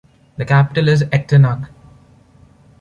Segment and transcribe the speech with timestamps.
[0.37, 1.69] The capital is Echternach.